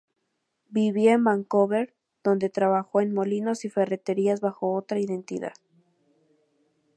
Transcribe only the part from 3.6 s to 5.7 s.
y ferreterías bajo otra identidad.